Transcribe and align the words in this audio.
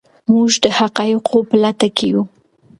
موږ 0.31 0.51
د 0.63 0.65
حقایقو 0.79 1.37
په 1.49 1.55
لټه 1.63 1.87
کې 1.95 2.05
یو. 2.13 2.21